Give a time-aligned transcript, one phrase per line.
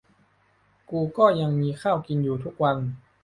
[0.91, 2.77] กูก็ยังมีข้าวกินอยู่ทุกวัน